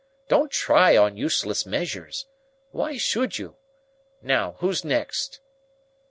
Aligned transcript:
Don't 0.29 0.51
try 0.51 0.97
on 0.97 1.15
useless 1.15 1.63
measures. 1.63 2.25
Why 2.71 2.97
should 2.97 3.37
you? 3.37 3.57
Now, 4.23 4.55
who's 4.57 4.83
next?" 4.83 5.41